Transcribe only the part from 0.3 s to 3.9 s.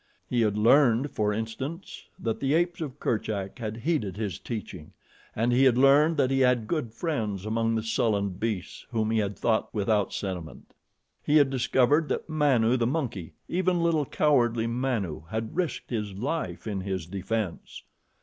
had learned, for instance, that the apes of Kerchak had